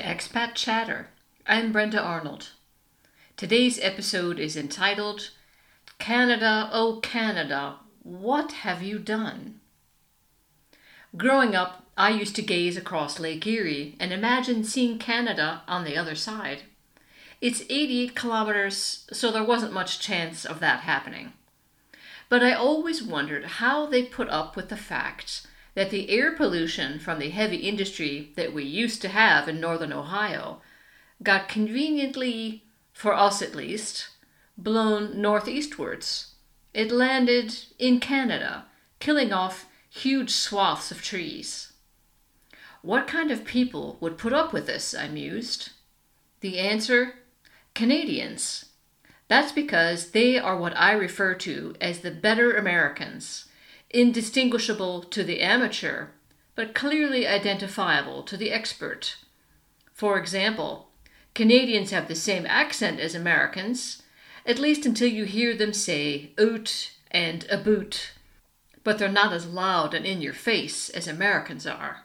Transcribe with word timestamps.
Expat 0.00 0.54
Chatter. 0.54 1.08
I'm 1.46 1.72
Brenda 1.72 2.00
Arnold. 2.00 2.50
Today's 3.36 3.78
episode 3.80 4.38
is 4.38 4.56
entitled 4.56 5.30
Canada, 5.98 6.70
Oh 6.72 7.00
Canada, 7.02 7.76
What 8.02 8.52
Have 8.52 8.82
You 8.82 8.98
Done? 8.98 9.60
Growing 11.16 11.54
up, 11.54 11.84
I 11.98 12.10
used 12.10 12.34
to 12.36 12.42
gaze 12.42 12.78
across 12.78 13.20
Lake 13.20 13.46
Erie 13.46 13.94
and 14.00 14.10
imagine 14.10 14.64
seeing 14.64 14.98
Canada 14.98 15.62
on 15.68 15.84
the 15.84 15.98
other 15.98 16.14
side. 16.14 16.62
It's 17.42 17.62
88 17.68 18.14
kilometers, 18.14 19.06
so 19.12 19.30
there 19.30 19.44
wasn't 19.44 19.74
much 19.74 20.00
chance 20.00 20.46
of 20.46 20.60
that 20.60 20.80
happening. 20.80 21.34
But 22.30 22.42
I 22.42 22.54
always 22.54 23.02
wondered 23.02 23.44
how 23.44 23.84
they 23.84 24.02
put 24.02 24.30
up 24.30 24.56
with 24.56 24.70
the 24.70 24.76
fact 24.78 25.46
that 25.74 25.90
the 25.90 26.10
air 26.10 26.32
pollution 26.32 26.98
from 26.98 27.18
the 27.18 27.30
heavy 27.30 27.56
industry 27.56 28.32
that 28.36 28.52
we 28.52 28.64
used 28.64 29.00
to 29.02 29.08
have 29.08 29.48
in 29.48 29.60
northern 29.60 29.92
Ohio 29.92 30.60
got 31.22 31.48
conveniently, 31.48 32.64
for 32.92 33.14
us 33.14 33.42
at 33.42 33.54
least, 33.54 34.08
blown 34.56 35.20
northeastwards. 35.20 36.34
It 36.74 36.90
landed 36.90 37.54
in 37.78 38.00
Canada, 38.00 38.66
killing 38.98 39.32
off 39.32 39.66
huge 39.88 40.30
swaths 40.30 40.90
of 40.90 41.02
trees. 41.02 41.72
What 42.82 43.06
kind 43.06 43.30
of 43.30 43.44
people 43.44 43.98
would 44.00 44.16
put 44.16 44.32
up 44.32 44.52
with 44.52 44.66
this? 44.66 44.94
I 44.94 45.08
mused. 45.08 45.70
The 46.40 46.58
answer 46.58 47.14
Canadians. 47.74 48.66
That's 49.28 49.52
because 49.52 50.10
they 50.10 50.38
are 50.38 50.56
what 50.56 50.76
I 50.76 50.92
refer 50.92 51.34
to 51.34 51.74
as 51.80 52.00
the 52.00 52.10
better 52.10 52.56
Americans 52.56 53.46
indistinguishable 53.90 55.02
to 55.02 55.24
the 55.24 55.40
amateur, 55.40 56.06
but 56.54 56.74
clearly 56.74 57.26
identifiable 57.26 58.22
to 58.22 58.36
the 58.36 58.50
expert. 58.50 59.16
For 59.92 60.18
example, 60.18 60.90
Canadians 61.34 61.90
have 61.90 62.08
the 62.08 62.14
same 62.14 62.46
accent 62.46 63.00
as 63.00 63.14
Americans, 63.14 64.02
at 64.46 64.58
least 64.58 64.86
until 64.86 65.08
you 65.08 65.24
hear 65.24 65.54
them 65.54 65.72
say 65.72 66.32
oot 66.40 66.92
and 67.10 67.46
a 67.50 67.58
boot, 67.58 68.12
but 68.82 68.98
they're 68.98 69.08
not 69.08 69.32
as 69.32 69.46
loud 69.46 69.94
and 69.94 70.06
in 70.06 70.20
your 70.20 70.32
face 70.32 70.88
as 70.88 71.06
Americans 71.06 71.66
are. 71.66 72.04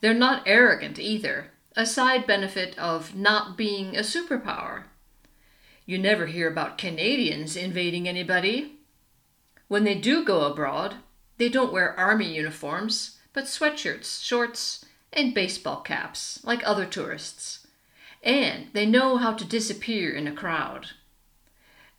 They're 0.00 0.14
not 0.14 0.42
arrogant 0.46 0.98
either, 0.98 1.52
a 1.76 1.86
side 1.86 2.26
benefit 2.26 2.78
of 2.78 3.14
not 3.14 3.56
being 3.56 3.96
a 3.96 4.00
superpower. 4.00 4.84
You 5.84 5.98
never 5.98 6.26
hear 6.26 6.50
about 6.50 6.78
Canadians 6.78 7.56
invading 7.56 8.08
anybody. 8.08 8.75
When 9.68 9.84
they 9.84 9.94
do 9.94 10.24
go 10.24 10.42
abroad, 10.44 10.96
they 11.38 11.48
don't 11.48 11.72
wear 11.72 11.98
army 11.98 12.32
uniforms, 12.34 13.18
but 13.32 13.44
sweatshirts, 13.44 14.22
shorts, 14.22 14.84
and 15.12 15.34
baseball 15.34 15.80
caps, 15.80 16.40
like 16.44 16.66
other 16.66 16.86
tourists. 16.86 17.66
And 18.22 18.68
they 18.72 18.86
know 18.86 19.16
how 19.16 19.32
to 19.34 19.44
disappear 19.44 20.14
in 20.14 20.26
a 20.26 20.32
crowd. 20.32 20.90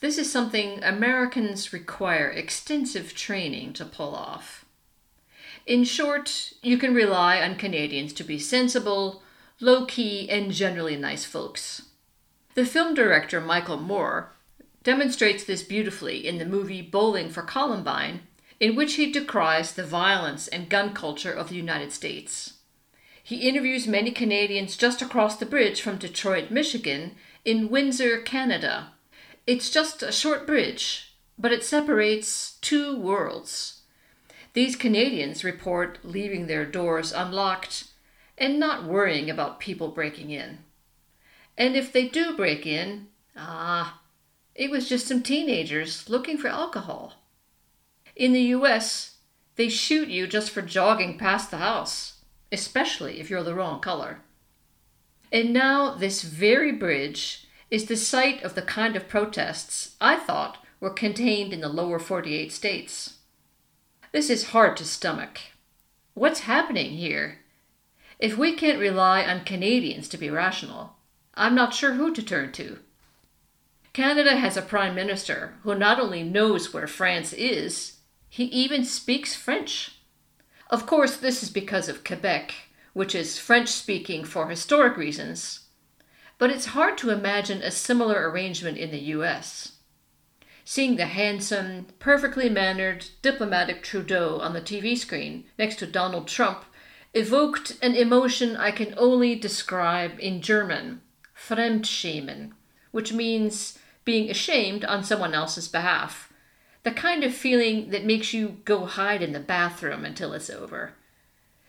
This 0.00 0.16
is 0.16 0.32
something 0.32 0.82
Americans 0.82 1.72
require 1.72 2.28
extensive 2.30 3.14
training 3.14 3.74
to 3.74 3.84
pull 3.84 4.14
off. 4.14 4.64
In 5.66 5.84
short, 5.84 6.54
you 6.62 6.78
can 6.78 6.94
rely 6.94 7.40
on 7.42 7.56
Canadians 7.56 8.14
to 8.14 8.24
be 8.24 8.38
sensible, 8.38 9.22
low 9.60 9.84
key, 9.84 10.28
and 10.30 10.52
generally 10.52 10.96
nice 10.96 11.26
folks. 11.26 11.82
The 12.54 12.64
film 12.64 12.94
director 12.94 13.40
Michael 13.40 13.76
Moore 13.76 14.32
demonstrates 14.82 15.44
this 15.44 15.62
beautifully 15.62 16.26
in 16.26 16.38
the 16.38 16.44
movie 16.44 16.82
Bowling 16.82 17.28
for 17.28 17.42
Columbine, 17.42 18.20
in 18.58 18.76
which 18.76 18.94
he 18.94 19.10
decries 19.10 19.72
the 19.72 19.84
violence 19.84 20.48
and 20.48 20.68
gun 20.68 20.92
culture 20.92 21.32
of 21.32 21.48
the 21.48 21.54
United 21.54 21.92
States. 21.92 22.54
He 23.22 23.48
interviews 23.48 23.86
many 23.86 24.10
Canadians 24.10 24.76
just 24.76 25.02
across 25.02 25.36
the 25.36 25.46
bridge 25.46 25.80
from 25.80 25.98
Detroit, 25.98 26.50
Michigan, 26.50 27.14
in 27.44 27.70
Windsor, 27.70 28.20
Canada. 28.22 28.92
It's 29.46 29.70
just 29.70 30.02
a 30.02 30.12
short 30.12 30.46
bridge, 30.46 31.14
but 31.38 31.52
it 31.52 31.64
separates 31.64 32.58
two 32.60 32.98
worlds. 32.98 33.82
These 34.52 34.76
Canadians 34.76 35.44
report 35.44 35.98
leaving 36.02 36.46
their 36.46 36.66
doors 36.66 37.12
unlocked 37.12 37.84
and 38.36 38.58
not 38.58 38.84
worrying 38.84 39.30
about 39.30 39.60
people 39.60 39.88
breaking 39.88 40.30
in. 40.30 40.58
And 41.56 41.76
if 41.76 41.92
they 41.92 42.08
do 42.08 42.36
break 42.36 42.66
in, 42.66 43.08
ah, 43.36 44.00
it 44.60 44.70
was 44.70 44.90
just 44.90 45.06
some 45.06 45.22
teenagers 45.22 46.06
looking 46.10 46.36
for 46.36 46.48
alcohol. 46.48 47.14
In 48.14 48.34
the 48.34 48.52
US, 48.58 49.16
they 49.56 49.70
shoot 49.70 50.08
you 50.08 50.26
just 50.26 50.50
for 50.50 50.60
jogging 50.60 51.16
past 51.16 51.50
the 51.50 51.56
house, 51.56 52.20
especially 52.52 53.20
if 53.20 53.30
you're 53.30 53.42
the 53.42 53.54
wrong 53.54 53.80
color. 53.80 54.18
And 55.32 55.54
now, 55.54 55.94
this 55.94 56.20
very 56.20 56.72
bridge 56.72 57.48
is 57.70 57.86
the 57.86 57.96
site 57.96 58.42
of 58.42 58.54
the 58.54 58.60
kind 58.60 58.96
of 58.96 59.08
protests 59.08 59.96
I 59.98 60.16
thought 60.16 60.58
were 60.78 60.90
contained 60.90 61.54
in 61.54 61.62
the 61.62 61.68
lower 61.70 61.98
48 61.98 62.52
states. 62.52 63.20
This 64.12 64.28
is 64.28 64.50
hard 64.50 64.76
to 64.76 64.84
stomach. 64.84 65.38
What's 66.12 66.40
happening 66.40 66.90
here? 66.90 67.38
If 68.18 68.36
we 68.36 68.52
can't 68.52 68.78
rely 68.78 69.24
on 69.24 69.46
Canadians 69.46 70.06
to 70.10 70.18
be 70.18 70.28
rational, 70.28 70.96
I'm 71.32 71.54
not 71.54 71.72
sure 71.72 71.94
who 71.94 72.12
to 72.12 72.22
turn 72.22 72.52
to. 72.52 72.80
Canada 73.92 74.36
has 74.36 74.56
a 74.56 74.62
prime 74.62 74.94
minister 74.94 75.54
who 75.62 75.74
not 75.74 75.98
only 75.98 76.22
knows 76.22 76.72
where 76.72 76.86
France 76.86 77.32
is, 77.32 77.98
he 78.28 78.44
even 78.44 78.84
speaks 78.84 79.34
French. 79.34 79.98
Of 80.70 80.86
course, 80.86 81.16
this 81.16 81.42
is 81.42 81.50
because 81.50 81.88
of 81.88 82.04
Quebec, 82.04 82.54
which 82.92 83.16
is 83.16 83.38
French 83.38 83.68
speaking 83.68 84.24
for 84.24 84.48
historic 84.48 84.96
reasons, 84.96 85.66
but 86.38 86.50
it's 86.50 86.66
hard 86.66 86.96
to 86.98 87.10
imagine 87.10 87.62
a 87.62 87.72
similar 87.72 88.30
arrangement 88.30 88.78
in 88.78 88.92
the 88.92 89.00
US. 89.16 89.72
Seeing 90.64 90.94
the 90.94 91.06
handsome, 91.06 91.86
perfectly 91.98 92.48
mannered, 92.48 93.06
diplomatic 93.22 93.82
Trudeau 93.82 94.38
on 94.38 94.52
the 94.52 94.60
TV 94.60 94.96
screen 94.96 95.46
next 95.58 95.80
to 95.80 95.86
Donald 95.86 96.28
Trump 96.28 96.64
evoked 97.12 97.76
an 97.82 97.96
emotion 97.96 98.56
I 98.56 98.70
can 98.70 98.94
only 98.96 99.34
describe 99.34 100.12
in 100.20 100.40
German, 100.40 101.00
Fremdschämen, 101.36 102.52
which 102.92 103.12
means 103.12 103.79
being 104.10 104.28
ashamed 104.28 104.84
on 104.84 105.04
someone 105.04 105.34
else's 105.34 105.68
behalf. 105.68 106.32
The 106.82 106.90
kind 106.90 107.22
of 107.22 107.32
feeling 107.32 107.90
that 107.90 108.04
makes 108.04 108.34
you 108.34 108.56
go 108.64 108.84
hide 108.84 109.22
in 109.22 109.32
the 109.32 109.38
bathroom 109.38 110.04
until 110.04 110.32
it's 110.32 110.50
over. 110.50 110.94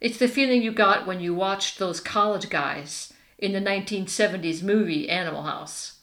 It's 0.00 0.18
the 0.18 0.26
feeling 0.26 0.60
you 0.60 0.72
got 0.72 1.06
when 1.06 1.20
you 1.20 1.32
watched 1.32 1.78
those 1.78 2.00
college 2.00 2.50
guys 2.50 3.12
in 3.38 3.52
the 3.52 3.60
1970s 3.60 4.64
movie 4.64 5.08
Animal 5.08 5.44
House. 5.44 6.00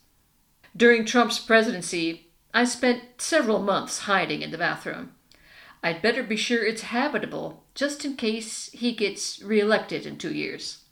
During 0.74 1.04
Trump's 1.04 1.38
presidency, 1.38 2.30
I 2.54 2.64
spent 2.64 3.02
several 3.18 3.60
months 3.60 4.00
hiding 4.00 4.42
in 4.42 4.52
the 4.52 4.58
bathroom. 4.58 5.12
I'd 5.84 6.02
better 6.02 6.24
be 6.24 6.38
sure 6.38 6.66
it's 6.66 6.84
habitable, 6.84 7.66
just 7.76 8.06
in 8.06 8.16
case 8.16 8.70
he 8.72 8.94
gets 8.94 9.42
reelected 9.42 10.06
in 10.06 10.18
two 10.18 10.34
years. 10.34 10.86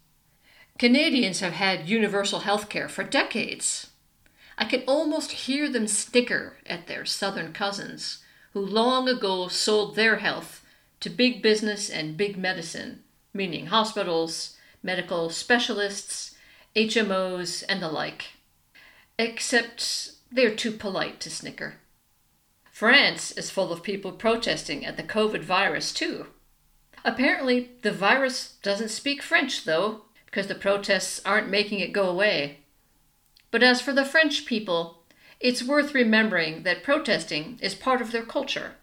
Canadians 0.77 1.39
have 1.39 1.53
had 1.53 1.87
universal 1.87 2.39
health 2.39 2.67
care 2.67 2.89
for 2.89 3.05
decades. 3.05 3.91
I 4.59 4.65
can 4.65 4.83
almost 4.87 5.31
hear 5.31 5.69
them 5.69 5.87
snicker 5.87 6.57
at 6.65 6.87
their 6.87 7.05
southern 7.05 7.53
cousins, 7.53 8.21
who 8.51 8.59
long 8.59 9.07
ago 9.07 9.47
sold 9.47 9.95
their 9.95 10.17
health 10.17 10.65
to 10.99 11.09
big 11.09 11.41
business 11.41 11.89
and 11.89 12.17
big 12.17 12.37
medicine, 12.37 13.03
meaning 13.33 13.67
hospitals, 13.67 14.57
medical 14.83 15.29
specialists, 15.29 16.35
HMOs, 16.75 17.63
and 17.69 17.81
the 17.81 17.87
like. 17.87 18.33
Except 19.17 20.11
they're 20.29 20.53
too 20.53 20.71
polite 20.71 21.21
to 21.21 21.29
snicker. 21.29 21.75
France 22.69 23.31
is 23.31 23.49
full 23.49 23.71
of 23.71 23.81
people 23.81 24.11
protesting 24.11 24.85
at 24.85 24.97
the 24.97 25.03
COVID 25.03 25.41
virus, 25.41 25.93
too. 25.93 26.27
Apparently, 27.05 27.71
the 27.81 27.93
virus 27.93 28.57
doesn't 28.61 28.89
speak 28.89 29.21
French, 29.21 29.63
though, 29.63 30.01
because 30.25 30.47
the 30.47 30.55
protests 30.55 31.21
aren't 31.25 31.49
making 31.49 31.79
it 31.79 31.93
go 31.93 32.09
away. 32.09 32.59
But 33.51 33.63
as 33.63 33.81
for 33.81 33.93
the 33.93 34.05
French 34.05 34.45
people, 34.45 35.03
it's 35.39 35.63
worth 35.63 35.93
remembering 35.93 36.63
that 36.63 36.83
protesting 36.83 37.57
is 37.61 37.75
part 37.75 38.01
of 38.01 38.11
their 38.11 38.25
culture. 38.25 38.75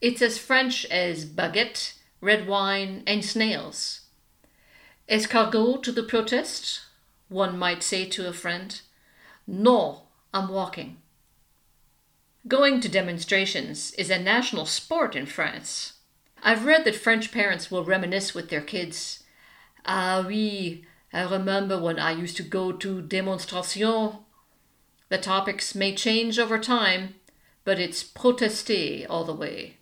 It's 0.00 0.22
as 0.22 0.38
French 0.38 0.84
as 0.86 1.24
baguette, 1.24 1.94
red 2.20 2.46
wine, 2.46 3.02
and 3.06 3.24
snails. 3.24 4.00
Escargot 5.08 5.82
to 5.82 5.92
the 5.92 6.02
protest? 6.02 6.80
One 7.28 7.58
might 7.58 7.82
say 7.82 8.06
to 8.06 8.28
a 8.28 8.32
friend. 8.32 8.80
No, 9.46 10.04
I'm 10.32 10.48
walking. 10.48 10.98
Going 12.48 12.80
to 12.80 12.88
demonstrations 12.88 13.92
is 13.92 14.10
a 14.10 14.18
national 14.18 14.66
sport 14.66 15.14
in 15.14 15.26
France. 15.26 15.94
I've 16.42 16.64
read 16.64 16.84
that 16.84 16.96
French 16.96 17.30
parents 17.30 17.70
will 17.70 17.84
reminisce 17.84 18.34
with 18.34 18.48
their 18.48 18.60
kids. 18.60 19.22
Ah 19.84 20.24
oui, 20.26 20.84
I 21.12 21.22
remember 21.22 21.78
when 21.78 21.98
I 21.98 22.12
used 22.12 22.36
to 22.38 22.42
go 22.42 22.72
to 22.72 23.02
demonstration. 23.02 24.18
The 25.10 25.18
topics 25.18 25.74
may 25.74 25.94
change 25.94 26.38
over 26.38 26.58
time, 26.58 27.16
but 27.64 27.78
it's 27.78 28.02
protester 28.02 29.06
all 29.10 29.24
the 29.24 29.34
way. 29.34 29.76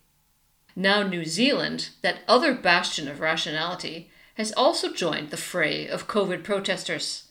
Now, 0.75 1.03
New 1.03 1.25
Zealand, 1.25 1.91
that 2.03 2.23
other 2.27 2.53
bastion 2.55 3.07
of 3.07 3.21
rationality, 3.21 4.11
has 4.35 4.53
also 4.53 4.93
joined 4.93 5.31
the 5.31 5.37
fray 5.37 5.87
of 5.87 6.09
COVID 6.09 6.43
protesters. 6.43 7.29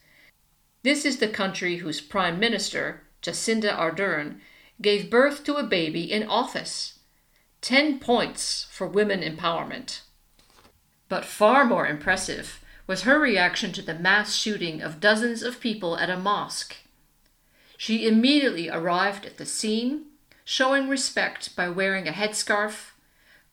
This 0.84 1.04
is 1.04 1.18
the 1.18 1.28
country 1.28 1.78
whose 1.78 2.00
Prime 2.00 2.40
Minister, 2.40 3.04
Jacinda 3.22 3.76
Ardern, 3.78 4.40
gave 4.82 5.10
birth 5.10 5.44
to 5.44 5.56
a 5.56 5.64
baby 5.64 6.10
in 6.10 6.24
office. 6.24 7.00
10 7.62 8.00
points 8.00 8.68
for 8.72 8.88
women 8.88 9.22
empowerment. 9.22 10.02
But 11.10 11.26
far 11.26 11.66
more 11.66 11.86
impressive 11.86 12.64
was 12.90 13.04
her 13.04 13.20
reaction 13.20 13.72
to 13.72 13.84
the 13.84 13.94
mass 13.94 14.34
shooting 14.34 14.82
of 14.82 15.00
dozens 15.00 15.44
of 15.44 15.60
people 15.60 15.96
at 16.00 16.10
a 16.10 16.18
mosque. 16.18 16.76
She 17.78 18.08
immediately 18.08 18.68
arrived 18.68 19.28
at 19.28 19.38
the 19.38 19.46
scene, 19.46 20.06
showing 20.44 20.90
respect 20.90 21.56
by 21.56 21.70
wearing 21.70 22.08
a 22.08 22.12
headscarf, 22.12 22.94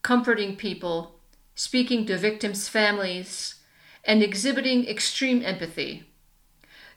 comforting 0.01 0.57
people, 0.57 1.21
speaking 1.55 2.07
to 2.07 2.17
victims' 2.17 2.71
families, 2.71 3.57
and 4.05 4.23
exhibiting 4.23 4.89
extreme 4.89 5.43
empathy. 5.45 6.05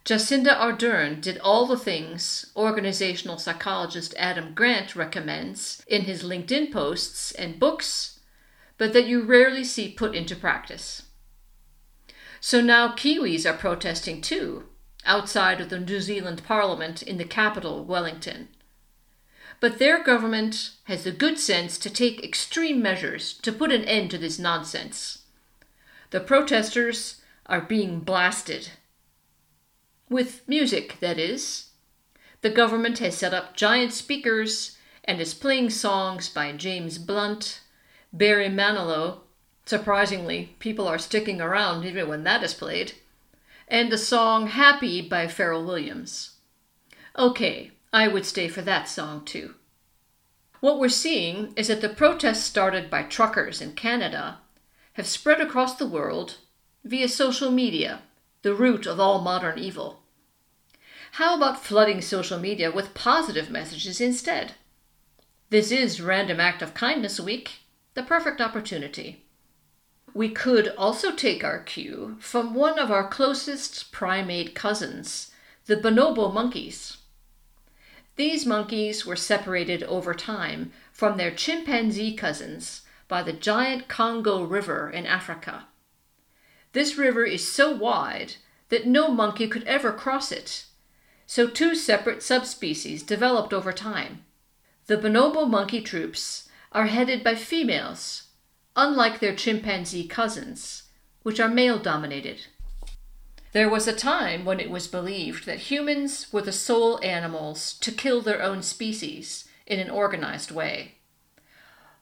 Jacinda 0.05 0.55
Ardern 0.55 1.19
did 1.19 1.39
all 1.39 1.65
the 1.65 1.75
things 1.75 2.53
organizational 2.55 3.37
psychologist 3.37 4.13
Adam 4.17 4.53
Grant 4.53 4.95
recommends 4.95 5.83
in 5.87 6.03
his 6.03 6.23
LinkedIn 6.23 6.71
posts 6.71 7.33
and 7.33 7.59
books, 7.59 8.21
but 8.77 8.93
that 8.93 9.07
you 9.07 9.23
rarely 9.23 9.65
see 9.65 9.91
put 9.91 10.15
into 10.15 10.37
practice. 10.37 11.01
So 12.41 12.61
now 12.61 12.89
Kiwis 12.95 13.45
are 13.45 13.57
protesting 13.57 14.21
too, 14.21 14.65
outside 15.05 15.59
of 15.59 15.69
the 15.69 15.79
New 15.79 15.99
Zealand 15.99 16.43
Parliament 16.45 17.01
in 17.01 17.17
the 17.17 17.25
capital, 17.25 17.83
Wellington. 17.83 18.49
But 19.59 19.77
their 19.77 20.01
government 20.01 20.71
has 20.85 21.03
the 21.03 21.11
good 21.11 21.37
sense 21.37 21.77
to 21.79 21.89
take 21.89 22.23
extreme 22.23 22.81
measures 22.81 23.33
to 23.39 23.51
put 23.51 23.71
an 23.71 23.83
end 23.83 24.11
to 24.11 24.17
this 24.17 24.39
nonsense. 24.39 25.23
The 26.11 26.21
protesters 26.21 27.21
are 27.45 27.61
being 27.61 27.99
blasted 27.99 28.69
with 30.09 30.47
music, 30.47 30.99
that 31.01 31.19
is. 31.19 31.69
The 32.41 32.49
government 32.49 32.99
has 32.99 33.17
set 33.17 33.33
up 33.33 33.55
giant 33.55 33.93
speakers 33.93 34.77
and 35.03 35.19
is 35.19 35.33
playing 35.33 35.69
songs 35.69 36.29
by 36.29 36.51
James 36.53 36.97
Blunt, 36.97 37.61
Barry 38.11 38.49
Manilow. 38.49 39.19
Surprisingly, 39.69 40.55
people 40.57 40.87
are 40.87 40.97
sticking 40.97 41.39
around 41.39 41.85
even 41.85 42.07
when 42.07 42.23
that 42.23 42.41
is 42.41 42.55
played. 42.55 42.93
And 43.67 43.91
the 43.91 43.99
song 43.99 44.47
Happy 44.47 44.99
by 44.99 45.27
Pharrell 45.27 45.63
Williams. 45.63 46.37
Okay, 47.15 47.69
I 47.93 48.07
would 48.07 48.25
stay 48.25 48.47
for 48.47 48.63
that 48.63 48.89
song 48.89 49.23
too. 49.23 49.53
What 50.59 50.79
we're 50.79 50.89
seeing 50.89 51.53
is 51.55 51.67
that 51.67 51.81
the 51.81 51.89
protests 51.89 52.45
started 52.45 52.89
by 52.89 53.03
truckers 53.03 53.61
in 53.61 53.73
Canada 53.73 54.39
have 54.93 55.05
spread 55.05 55.39
across 55.39 55.75
the 55.75 55.85
world 55.85 56.37
via 56.83 57.07
social 57.07 57.51
media 57.51 58.01
the 58.41 58.55
root 58.55 58.87
of 58.87 58.99
all 58.99 59.21
modern 59.21 59.59
evil. 59.59 60.01
How 61.11 61.37
about 61.37 61.63
flooding 61.63 62.01
social 62.01 62.39
media 62.39 62.71
with 62.71 62.95
positive 62.95 63.51
messages 63.51 64.01
instead? 64.01 64.53
This 65.51 65.71
is 65.71 66.01
Random 66.01 66.39
Act 66.39 66.63
of 66.63 66.73
Kindness 66.73 67.19
Week, 67.19 67.59
the 67.93 68.01
perfect 68.01 68.41
opportunity. 68.41 69.25
We 70.13 70.29
could 70.29 70.73
also 70.77 71.11
take 71.11 71.43
our 71.43 71.59
cue 71.59 72.17
from 72.19 72.53
one 72.53 72.79
of 72.79 72.91
our 72.91 73.07
closest 73.07 73.91
primate 73.91 74.55
cousins, 74.55 75.31
the 75.65 75.75
bonobo 75.75 76.33
monkeys. 76.33 76.97
These 78.15 78.45
monkeys 78.45 79.05
were 79.05 79.15
separated 79.15 79.83
over 79.83 80.13
time 80.13 80.71
from 80.91 81.17
their 81.17 81.31
chimpanzee 81.31 82.13
cousins 82.15 82.81
by 83.07 83.23
the 83.23 83.33
giant 83.33 83.87
Congo 83.87 84.43
River 84.43 84.89
in 84.89 85.05
Africa. 85.05 85.67
This 86.73 86.97
river 86.97 87.23
is 87.23 87.47
so 87.47 87.71
wide 87.71 88.35
that 88.69 88.85
no 88.85 89.09
monkey 89.09 89.47
could 89.47 89.63
ever 89.63 89.91
cross 89.91 90.31
it, 90.31 90.65
so 91.25 91.47
two 91.47 91.75
separate 91.75 92.21
subspecies 92.21 93.03
developed 93.03 93.53
over 93.53 93.71
time. 93.71 94.25
The 94.87 94.97
bonobo 94.97 95.49
monkey 95.49 95.81
troops 95.81 96.49
are 96.71 96.87
headed 96.87 97.23
by 97.23 97.35
females, 97.35 98.28
unlike 98.75 99.19
their 99.19 99.35
chimpanzee 99.35 100.07
cousins, 100.07 100.83
which 101.23 101.39
are 101.39 101.49
male 101.49 101.79
dominated. 101.79 102.47
There 103.51 103.69
was 103.69 103.87
a 103.87 103.93
time 103.93 104.45
when 104.45 104.59
it 104.59 104.69
was 104.69 104.87
believed 104.87 105.45
that 105.45 105.71
humans 105.71 106.31
were 106.31 106.43
the 106.43 106.51
sole 106.51 106.99
animals 107.03 107.73
to 107.79 107.91
kill 107.91 108.21
their 108.21 108.43
own 108.43 108.61
species 108.61 109.49
in 109.65 109.79
an 109.79 109.89
organized 109.89 110.51
way. 110.51 110.95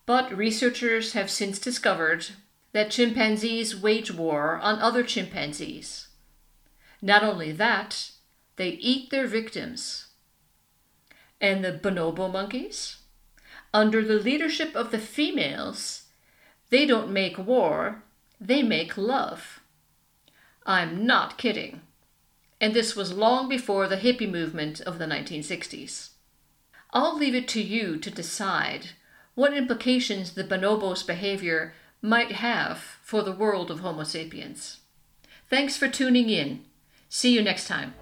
But 0.06 0.36
researchers 0.36 1.14
have 1.14 1.30
since 1.30 1.60
discovered 1.60 2.28
that 2.74 2.92
chimpanzees 2.92 3.76
wage 3.76 4.12
war 4.12 4.58
on 4.58 4.80
other 4.80 5.04
chimpanzees. 5.04 6.08
Not 7.02 7.24
only 7.24 7.52
that, 7.54 8.12
they 8.58 8.70
eat 8.70 9.10
their 9.10 9.28
victims. 9.28 10.08
And 11.40 11.64
the 11.64 11.72
bonobo 11.72 12.32
monkeys? 12.32 12.98
Under 13.74 14.04
the 14.04 14.16
leadership 14.16 14.76
of 14.76 14.92
the 14.92 15.00
females, 15.00 16.07
they 16.70 16.86
don't 16.86 17.12
make 17.12 17.38
war, 17.38 18.04
they 18.40 18.64
make 18.64 18.98
love. 18.98 19.62
I'm 20.66 21.06
not 21.06 21.38
kidding. 21.38 21.82
And 22.60 22.74
this 22.74 22.96
was 22.96 23.14
long 23.14 23.48
before 23.48 23.88
the 23.88 23.98
hippie 23.98 24.30
movement 24.30 24.82
of 24.82 25.00
the 25.00 25.06
1960s. 25.06 26.10
I'll 26.92 27.18
leave 27.18 27.36
it 27.36 27.48
to 27.50 27.62
you 27.62 27.98
to 27.98 28.10
decide 28.10 28.92
what 29.36 29.54
implications 29.54 30.34
the 30.34 30.44
bonobos' 30.44 31.06
behavior 31.06 31.74
might 32.02 32.34
have 32.34 32.80
for 33.02 33.22
the 33.22 33.32
world 33.32 33.70
of 33.70 33.80
Homo 33.80 34.04
sapiens. 34.04 34.80
Thanks 35.50 35.78
for 35.78 35.88
tuning 35.88 36.30
in. 36.30 36.66
See 37.10 37.34
you 37.34 37.42
next 37.42 37.68
time. 37.68 37.94